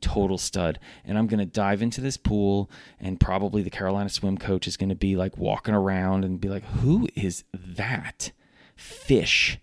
[0.00, 0.78] total stud.
[1.04, 4.78] And I'm going to dive into this pool, and probably the Carolina swim coach is
[4.78, 8.32] going to be like walking around and be like, Who is that
[8.74, 9.58] fish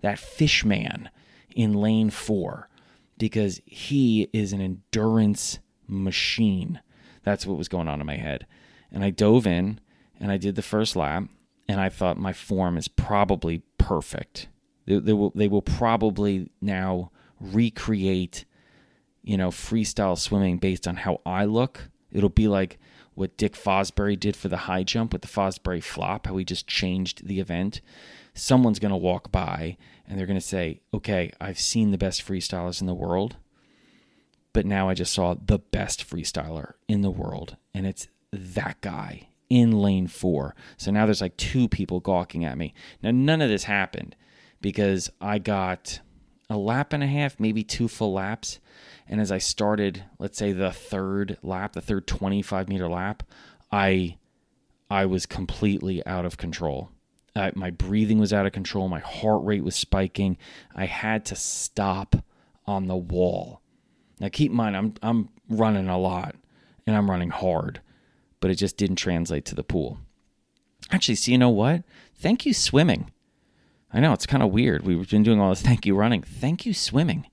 [0.00, 1.10] that fish man
[1.54, 2.68] in lane four
[3.16, 6.80] because he is an endurance machine.
[7.24, 8.46] That's what was going on in my head.
[8.92, 9.80] And I dove in
[10.20, 11.24] and I did the first lap
[11.68, 14.48] and I thought my form is probably perfect.
[14.86, 18.44] They, they, will, they will probably now recreate,
[19.22, 21.90] you know, freestyle swimming based on how I look.
[22.10, 22.78] It'll be like
[23.14, 26.66] what Dick Fosbury did for the high jump with the Fosbury flop, how he just
[26.66, 27.80] changed the event
[28.38, 32.26] someone's going to walk by and they're going to say, okay, I've seen the best
[32.26, 33.36] freestylers in the world,
[34.58, 39.28] but now I just saw the best freestyler in the world, and it's that guy
[39.48, 40.56] in lane four.
[40.76, 42.74] So now there's like two people gawking at me.
[43.00, 44.16] Now, none of this happened
[44.60, 46.00] because I got
[46.50, 48.58] a lap and a half, maybe two full laps.
[49.06, 53.22] And as I started, let's say the third lap, the third 25 meter lap,
[53.70, 54.16] I
[54.90, 56.90] I was completely out of control.
[57.36, 58.88] Uh, my breathing was out of control.
[58.88, 60.36] My heart rate was spiking.
[60.74, 62.16] I had to stop
[62.66, 63.62] on the wall.
[64.20, 66.34] Now, keep in mind, I'm I'm running a lot
[66.86, 67.80] and I'm running hard,
[68.40, 69.98] but it just didn't translate to the pool.
[70.90, 71.84] Actually, see, you know what?
[72.14, 73.10] Thank you, swimming.
[73.92, 74.84] I know it's kind of weird.
[74.84, 76.22] We've been doing all this thank you running.
[76.22, 77.26] Thank you, swimming,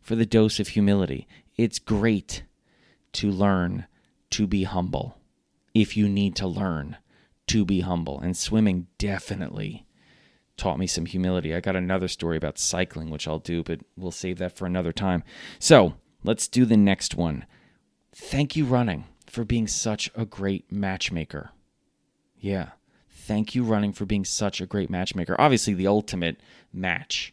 [0.00, 1.26] for the dose of humility.
[1.56, 2.44] It's great
[3.12, 3.86] to learn
[4.30, 5.18] to be humble
[5.74, 6.96] if you need to learn
[7.48, 8.20] to be humble.
[8.20, 9.86] And swimming definitely
[10.56, 11.54] taught me some humility.
[11.54, 14.92] I got another story about cycling, which I'll do, but we'll save that for another
[14.92, 15.22] time.
[15.58, 17.46] So let's do the next one.
[18.14, 21.50] Thank you, running, for being such a great matchmaker.
[22.38, 22.70] Yeah.
[23.08, 25.36] Thank you, running, for being such a great matchmaker.
[25.38, 26.40] Obviously, the ultimate
[26.72, 27.32] match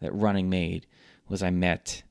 [0.00, 0.86] that running made
[1.28, 2.02] was I met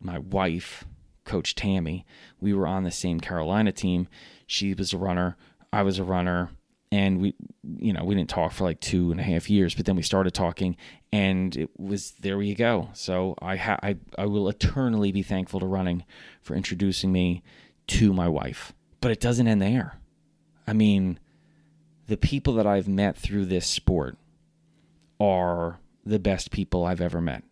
[0.00, 0.84] my wife,
[1.24, 2.06] Coach Tammy.
[2.40, 4.08] We were on the same Carolina team.
[4.46, 5.36] She was a runner.
[5.72, 6.50] I was a runner
[6.92, 7.34] and we
[7.78, 10.02] you know we didn't talk for like two and a half years but then we
[10.02, 10.76] started talking
[11.12, 12.90] and it was there you go.
[12.92, 16.04] So i ha- I, I will eternally be thankful to running
[16.40, 17.42] for introducing me
[17.88, 19.98] to my wife but it doesn't end there.
[20.66, 21.18] I mean
[22.10, 24.18] the people that i've met through this sport
[25.20, 27.44] are the best people i've ever met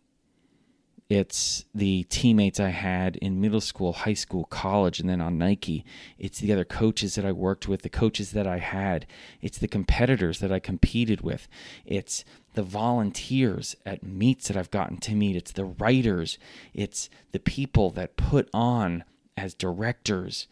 [1.09, 5.85] it's the teammates I had in middle school, high school, college, and then on Nike.
[6.19, 9.07] It's the other coaches that I worked with, the coaches that I had.
[9.41, 11.49] It's the competitors that I competed with.
[11.87, 15.35] It's the volunteers at meets that I've gotten to meet.
[15.35, 16.39] It's the writers.
[16.75, 20.47] It's the people that put on as directors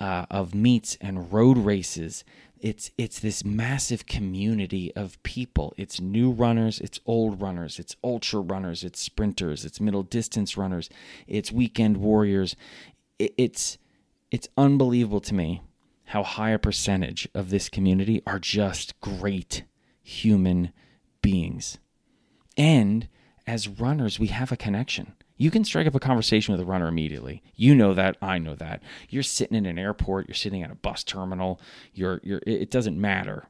[0.00, 2.24] uh, of meets and road races
[2.60, 5.72] it's it's this massive community of people.
[5.76, 10.90] It's new runners it's old runners it's ultra runners it's sprinters it's middle distance runners
[11.26, 12.56] it's weekend warriors.
[13.18, 13.78] It, it's
[14.30, 15.62] it's unbelievable to me
[16.06, 19.64] how high a percentage of this community are just great
[20.02, 20.72] human
[21.22, 21.78] beings.
[22.56, 23.08] And
[23.46, 25.14] as runners, we have a connection.
[25.40, 27.42] You can strike up a conversation with a runner immediately.
[27.56, 28.82] You know that, I know that.
[29.08, 31.58] You're sitting in an airport, you're sitting at a bus terminal,
[31.94, 33.46] you're you're it doesn't matter.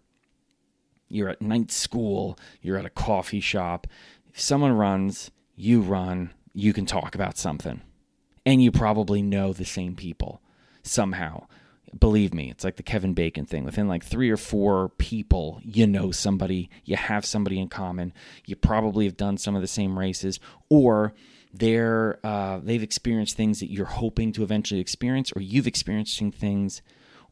[1.09, 3.89] You're at night school, you're at a coffee shop.
[4.33, 7.81] If someone runs, you run, you can talk about something.
[8.47, 10.41] And you probably know the same people
[10.85, 11.49] somehow.
[11.99, 13.65] Believe me, it's like the Kevin Bacon thing.
[13.65, 18.13] Within like three or four people, you know somebody, you have somebody in common.
[18.47, 21.15] You probably have done some of the same races, or
[21.53, 26.83] they're uh, they've experienced things that you're hoping to eventually experience, or you've experiencing things,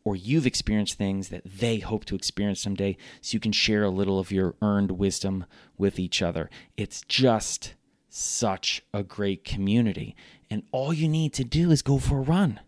[0.05, 2.97] or you've experienced things that they hope to experience someday.
[3.21, 6.51] So you can share a little of your earned wisdom with each other.
[6.77, 7.75] It's just
[8.09, 10.17] such a great community,
[10.51, 12.61] and all you need to do is go for a run,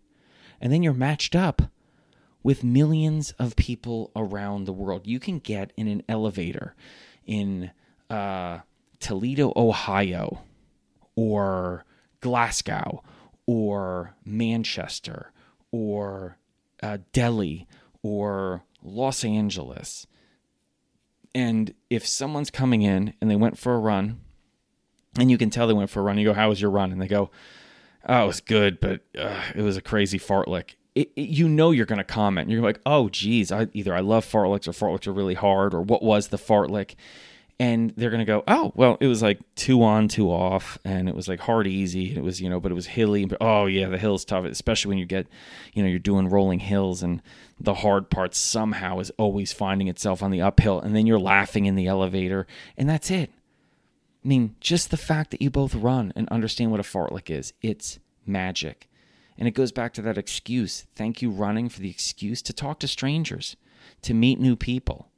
[0.61, 1.63] and then you're matched up
[2.43, 5.07] with millions of people around the world.
[5.07, 6.75] You can get in an elevator
[7.27, 7.71] in
[8.09, 8.61] uh,
[8.99, 10.43] Toledo, Ohio,
[11.21, 11.85] or
[12.23, 13.03] Glasgow,
[13.45, 15.33] or Manchester,
[15.71, 16.39] or
[16.83, 17.67] uh, Delhi,
[18.03, 20.07] or Los Angeles.
[21.35, 24.23] And if someone's coming in and they went for a run,
[25.19, 26.91] and you can tell they went for a run, you go, How was your run?
[26.91, 27.31] And they go,
[28.09, 31.71] Oh, it was good, but uh, it was a crazy fartlek it, it, you know
[31.71, 32.51] you're going to comment.
[32.51, 35.81] You're like, oh, geez, I, either I love fartleks or fartleks are really hard, or
[35.81, 36.95] what was the fartlek?
[37.61, 41.15] And they're to go, oh, well, it was like two on, two off, and it
[41.15, 42.17] was like hard, easy.
[42.17, 43.27] It was, you know, but it was hilly.
[43.27, 45.27] But oh, yeah, the hill's tough, especially when you get,
[45.75, 47.21] you know, you're doing rolling hills, and
[47.61, 51.67] the hard part somehow is always finding itself on the uphill, and then you're laughing
[51.67, 52.47] in the elevator,
[52.79, 53.31] and that's it.
[54.25, 57.53] I mean, just the fact that you both run and understand what a fartlek is,
[57.61, 58.89] it's magic.
[59.37, 60.87] And it goes back to that excuse.
[60.95, 63.57] Thank you, running, for the excuse to talk to strangers,
[64.01, 65.11] to meet new people,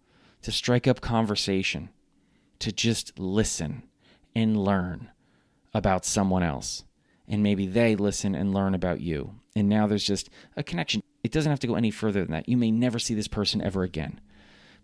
[0.42, 1.90] to strike up conversation,
[2.62, 3.82] to just listen
[4.36, 5.10] and learn
[5.74, 6.84] about someone else.
[7.26, 9.34] And maybe they listen and learn about you.
[9.56, 11.02] And now there's just a connection.
[11.24, 12.48] It doesn't have to go any further than that.
[12.48, 14.20] You may never see this person ever again,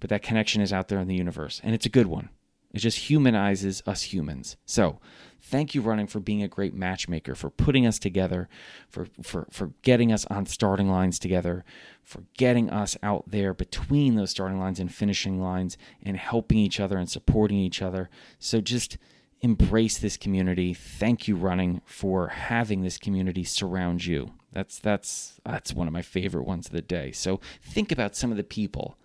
[0.01, 2.31] but that connection is out there in the universe, and it's a good one.
[2.73, 4.57] It just humanizes us humans.
[4.67, 5.01] So,
[5.41, 8.49] thank you, running, for being a great matchmaker, for putting us together,
[8.89, 11.65] for, for, for getting us on starting lines together,
[12.03, 16.79] for getting us out there between those starting lines and finishing lines and helping each
[16.79, 18.11] other and supporting each other.
[18.39, 18.99] So, just
[19.41, 20.75] embrace this community.
[20.75, 24.33] Thank you, running, for having this community surround you.
[24.53, 27.13] That's that's that's one of my favorite ones of the day.
[27.13, 28.97] So think about some of the people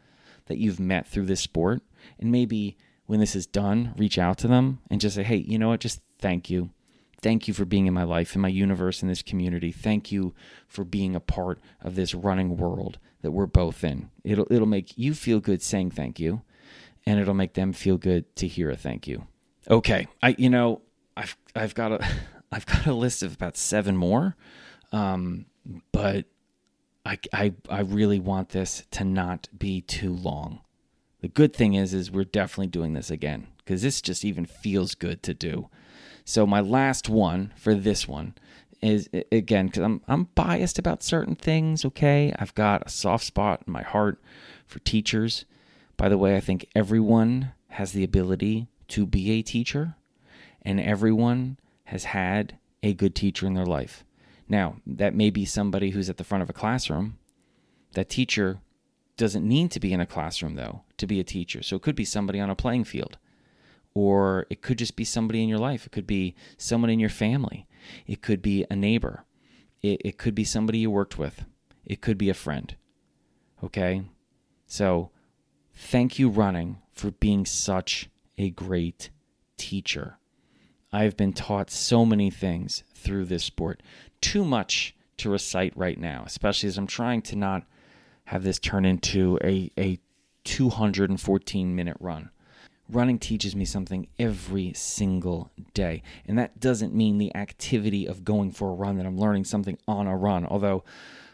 [0.45, 1.82] that you've met through this sport
[2.19, 5.58] and maybe when this is done, reach out to them and just say, hey, you
[5.58, 5.80] know what?
[5.80, 6.70] Just thank you.
[7.22, 9.72] Thank you for being in my life, in my universe, in this community.
[9.72, 10.34] Thank you
[10.68, 14.10] for being a part of this running world that we're both in.
[14.26, 16.42] It'll it'll make you feel good saying thank you,
[17.06, 19.26] and it'll make them feel good to hear a thank you.
[19.70, 20.82] Okay, I you know
[21.16, 22.06] I've I've got a
[22.52, 24.36] I've got a list of about seven more,
[24.92, 25.46] um,
[25.94, 26.26] but
[27.06, 30.60] I I I really want this to not be too long.
[31.24, 34.94] The good thing is is we're definitely doing this again because this just even feels
[34.94, 35.70] good to do.
[36.26, 38.34] So my last one for this one
[38.82, 41.86] is again because I'm I'm biased about certain things.
[41.86, 44.22] Okay, I've got a soft spot in my heart
[44.66, 45.46] for teachers.
[45.96, 49.96] By the way, I think everyone has the ability to be a teacher,
[50.62, 54.04] and everyone has had a good teacher in their life.
[54.50, 57.18] Now, that may be somebody who's at the front of a classroom.
[57.94, 58.60] That teacher
[59.17, 61.62] doesn't need to be in a classroom though to be a teacher.
[61.62, 63.17] So it could be somebody on a playing field
[63.93, 65.86] or it could just be somebody in your life.
[65.86, 67.67] It could be someone in your family.
[68.08, 69.26] It could be a neighbor.
[69.82, 71.45] It, it could be somebody you worked with.
[71.86, 72.76] It could be a friend.
[73.63, 74.04] Okay?
[74.65, 75.12] So
[75.76, 79.12] thank you, running, for being such a great
[79.58, 80.17] teacher.
[80.92, 83.83] I've been taught so many things through this sport.
[84.21, 87.63] Too much to recite right now, especially as I'm trying to not
[88.26, 90.00] have this turn into a, a
[90.44, 92.30] 214 minute run.
[92.90, 96.04] Running teaches me something every single day.
[96.28, 99.78] And that doesn't mean the activity of going for a run that I'm learning something
[99.88, 100.84] on a run, although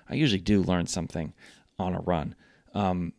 [0.08, 1.34] I usually do learn something
[1.78, 2.36] on a run.
[2.74, 3.14] Um,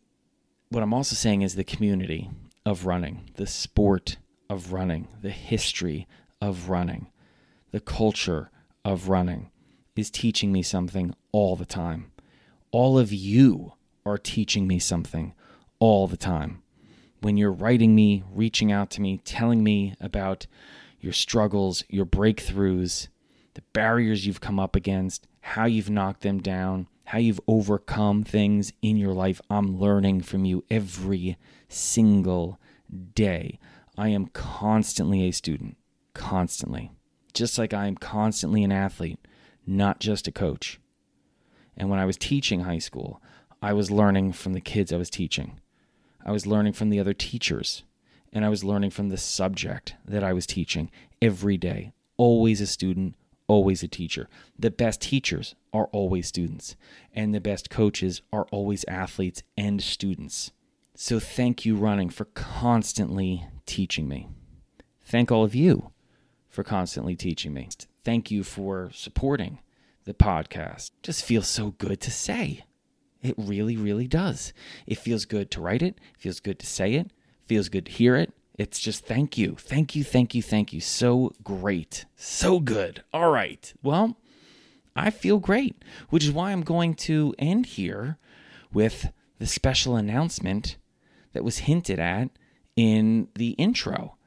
[0.69, 2.29] what I'm also saying is the community
[2.65, 4.17] of running, the sport
[4.49, 6.07] of running, the history
[6.41, 7.07] of running,
[7.71, 8.49] the culture
[8.85, 9.51] of running
[9.95, 12.10] is teaching me something all the time
[12.71, 13.73] all of you
[14.05, 15.33] are teaching me something
[15.79, 16.63] all the time.
[17.21, 20.47] When you're writing me, reaching out to me, telling me about
[20.99, 23.07] your struggles, your breakthroughs,
[23.53, 28.71] the barriers you've come up against, how you've knocked them down, how you've overcome things
[28.81, 32.59] in your life, I'm learning from you every single
[33.13, 33.59] day.
[33.97, 35.77] I am constantly a student,
[36.13, 36.91] constantly.
[37.33, 39.19] Just like I am constantly an athlete,
[39.65, 40.80] not just a coach.
[41.77, 43.21] And when I was teaching high school,
[43.61, 45.59] I was learning from the kids I was teaching.
[46.25, 47.83] I was learning from the other teachers,
[48.33, 50.91] and I was learning from the subject that I was teaching
[51.21, 51.91] every day.
[52.17, 53.15] Always a student,
[53.47, 54.29] always a teacher.
[54.57, 56.75] The best teachers are always students,
[57.13, 60.51] and the best coaches are always athletes and students.
[60.95, 64.27] So thank you, running, for constantly teaching me.
[65.03, 65.91] Thank all of you
[66.49, 67.69] for constantly teaching me.
[68.03, 69.59] Thank you for supporting
[70.05, 70.91] the podcast.
[71.03, 72.63] Just feels so good to say.
[73.21, 74.53] It really, really does.
[74.87, 77.11] It feels good to write it, feels good to say it,
[77.45, 78.33] feels good to hear it.
[78.57, 80.81] It's just thank you, thank you, thank you, thank you.
[80.81, 83.03] So great, so good.
[83.13, 83.71] All right.
[83.81, 84.17] Well,
[84.95, 88.17] I feel great, which is why I'm going to end here
[88.73, 90.77] with the special announcement
[91.33, 92.29] that was hinted at
[92.75, 94.17] in the intro,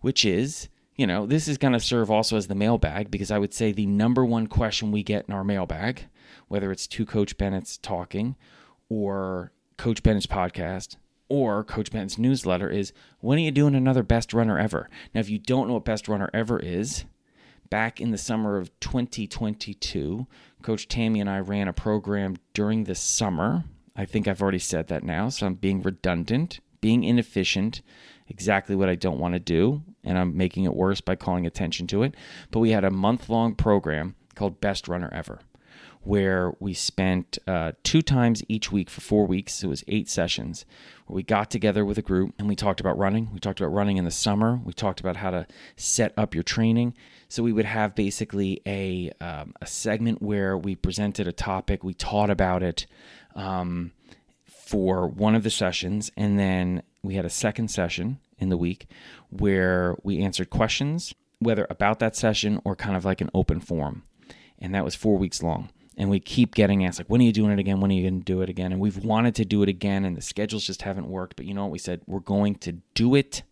[0.00, 0.68] which is
[1.00, 3.72] you know, this is going to serve also as the mailbag because I would say
[3.72, 6.08] the number one question we get in our mailbag,
[6.48, 8.36] whether it's to Coach Bennett's talking
[8.90, 10.96] or Coach Bennett's podcast
[11.30, 14.90] or Coach Bennett's newsletter, is when are you doing another best runner ever?
[15.14, 17.06] Now, if you don't know what best runner ever is,
[17.70, 20.26] back in the summer of 2022,
[20.60, 23.64] Coach Tammie and I ran a program during the summer.
[23.96, 27.80] I think I've already said that now, so I'm being redundant, being inefficient,
[28.28, 31.86] exactly what I don't want to do, and I'm making it worse by calling attention
[31.88, 32.14] to it.
[32.50, 35.40] But we had a month long program called Best Runner Ever,
[36.02, 39.62] where we spent uh, two times each week for four weeks.
[39.62, 40.64] It was eight sessions
[41.06, 43.30] where we got together with a group and we talked about running.
[43.32, 44.60] We talked about running in the summer.
[44.64, 45.46] We talked about how to
[45.76, 46.94] set up your training.
[47.28, 51.94] So we would have basically a, um, a segment where we presented a topic, we
[51.94, 52.86] taught about it.
[53.34, 53.92] Um,
[54.70, 58.86] for one of the sessions, and then we had a second session in the week
[59.28, 64.02] where we answered questions, whether about that session or kind of like an open forum.
[64.58, 65.70] And that was four weeks long.
[65.96, 67.80] And we keep getting asked, like, when are you doing it again?
[67.80, 68.72] When are you going to do it again?
[68.72, 71.36] And we've wanted to do it again, and the schedules just haven't worked.
[71.36, 71.72] But you know what?
[71.72, 73.42] We said we're going to do it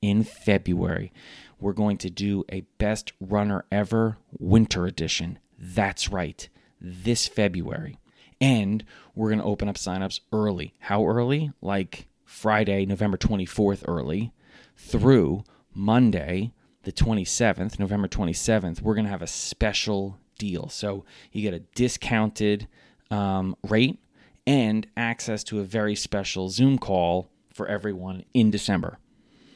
[0.00, 1.12] in February.
[1.60, 5.38] We're going to do a best runner ever winter edition.
[5.58, 6.48] That's right,
[6.80, 7.98] this February.
[8.40, 8.84] And
[9.16, 10.74] we're going to open up signups early.
[10.78, 11.50] How early?
[11.60, 14.34] Like Friday, November 24th early
[14.76, 15.42] through
[15.74, 16.52] Monday,
[16.82, 20.68] the 27th, November 27th, we're going to have a special deal.
[20.68, 22.68] So you get a discounted
[23.10, 23.98] um, rate
[24.46, 28.98] and access to a very special Zoom call for everyone in December.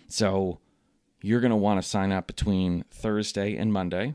[0.09, 0.59] So
[1.21, 4.15] you're going to want to sign up between Thursday and Monday.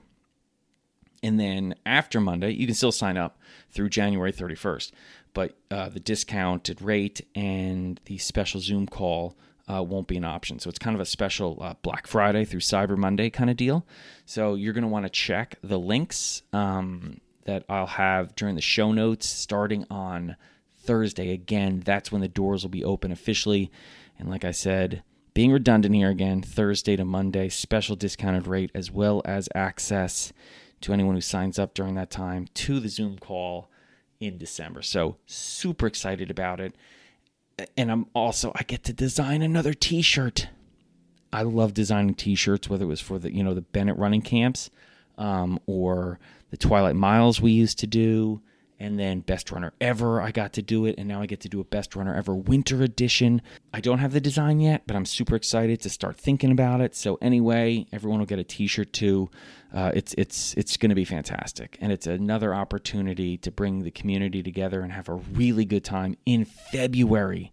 [1.21, 3.37] And then after Monday, you can still sign up
[3.69, 4.91] through January 31st
[5.37, 9.37] but uh, the discounted rate and the special Zoom call
[9.71, 10.57] uh, won't be an option.
[10.57, 13.85] So it's kind of a special uh, Black Friday through Cyber Monday kind of deal.
[14.25, 18.61] So you're going to want to check the links um, that I'll have during the
[18.61, 20.37] show notes starting on
[20.79, 21.31] Thursday.
[21.33, 23.69] Again, that's when the doors will be open officially.
[24.17, 25.03] And like I said,
[25.35, 30.33] being redundant here again, Thursday to Monday, special discounted rate as well as access
[30.81, 33.69] to anyone who signs up during that time to the Zoom call
[34.19, 34.81] in December.
[34.81, 36.75] So super excited about it.
[37.75, 40.49] And I'm also I get to design another t-shirt.
[41.33, 44.69] I love designing t-shirts, whether it was for the you know the Bennett running camps,
[45.17, 46.19] um, or
[46.51, 48.41] the Twilight Miles we used to do,
[48.79, 50.21] and then Best Runner Ever.
[50.21, 52.35] I got to do it, and now I get to do a Best Runner Ever
[52.35, 53.41] Winter Edition.
[53.73, 56.95] I don't have the design yet, but I'm super excited to start thinking about it.
[56.95, 59.29] So anyway, everyone will get a T-shirt too.
[59.73, 63.91] Uh, it's it's it's going to be fantastic, and it's another opportunity to bring the
[63.91, 67.51] community together and have a really good time in February.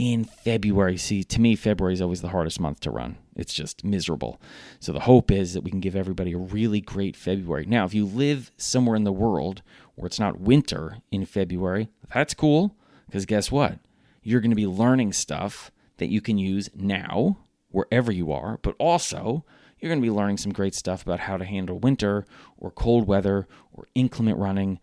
[0.00, 3.18] In February, see, to me, February is always the hardest month to run.
[3.36, 4.40] It's just miserable.
[4.78, 7.66] So the hope is that we can give everybody a really great February.
[7.66, 9.60] Now, if you live somewhere in the world
[9.96, 12.74] where it's not winter in February, that's cool
[13.04, 13.78] because guess what?
[14.22, 17.36] You're going to be learning stuff that you can use now
[17.68, 19.44] wherever you are, but also
[19.78, 22.24] you're going to be learning some great stuff about how to handle winter
[22.56, 24.80] or cold weather or inclement running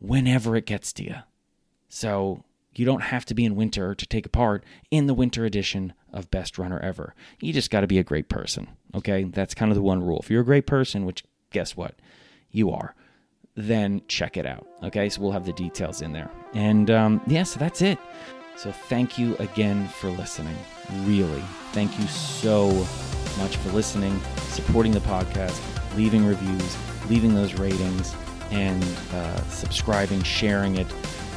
[0.00, 1.16] whenever it gets to you.
[1.88, 2.44] So
[2.74, 5.92] you don't have to be in winter to take a part in the winter edition
[6.12, 7.14] of Best Runner Ever.
[7.40, 8.68] You just got to be a great person.
[8.94, 9.24] Okay?
[9.24, 10.20] That's kind of the one rule.
[10.22, 11.94] If you're a great person, which guess what?
[12.50, 12.94] You are
[13.56, 14.66] then check it out.
[14.82, 16.30] Okay, so we'll have the details in there.
[16.54, 17.98] And um, yeah, so that's it.
[18.56, 20.56] So thank you again for listening.
[21.04, 21.42] Really,
[21.72, 22.68] thank you so
[23.38, 25.58] much for listening, supporting the podcast,
[25.96, 26.76] leaving reviews,
[27.08, 28.14] leaving those ratings,
[28.50, 30.86] and uh, subscribing, sharing it.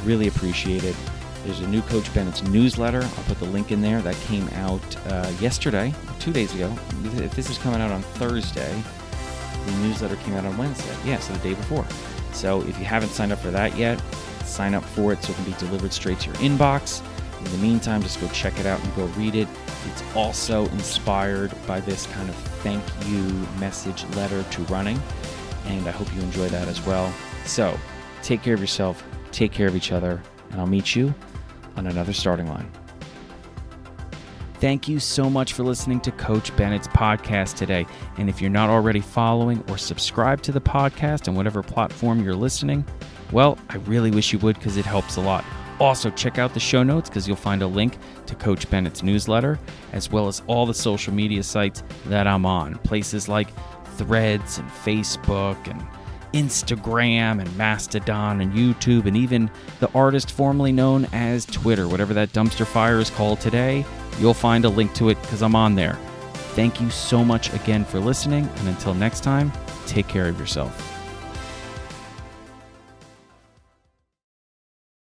[0.04, 0.96] Really appreciate it.
[1.44, 3.02] There's a new Coach Bennett's newsletter.
[3.02, 4.00] I'll put the link in there.
[4.00, 6.74] That came out uh, yesterday, two days ago.
[7.02, 8.82] If this is coming out on Thursday,
[9.66, 10.96] the newsletter came out on Wednesday.
[11.04, 11.86] Yeah, so the day before.
[12.32, 14.02] So if you haven't signed up for that yet,
[14.44, 17.02] sign up for it so it can be delivered straight to your inbox.
[17.38, 19.48] In the meantime, just go check it out and go read it.
[19.90, 23.22] It's also inspired by this kind of thank you
[23.58, 24.98] message letter to running,
[25.66, 27.12] and I hope you enjoy that as well.
[27.44, 27.78] So
[28.22, 31.14] take care of yourself, take care of each other, and I'll meet you
[31.76, 32.70] on another starting line.
[34.60, 37.86] Thank you so much for listening to Coach Bennett's podcast today.
[38.16, 42.34] And if you're not already following or subscribed to the podcast on whatever platform you're
[42.36, 42.84] listening,
[43.30, 45.44] well, I really wish you would because it helps a lot.
[45.80, 49.58] Also, check out the show notes because you'll find a link to Coach Bennett's newsletter,
[49.92, 52.76] as well as all the social media sites that I'm on.
[52.78, 53.48] Places like
[53.96, 55.84] Threads and Facebook and
[56.34, 62.32] Instagram and Mastodon and YouTube, and even the artist formerly known as Twitter, whatever that
[62.32, 63.86] dumpster fire is called today.
[64.18, 65.98] You'll find a link to it because I'm on there.
[66.54, 69.52] Thank you so much again for listening, and until next time,
[69.86, 70.93] take care of yourself.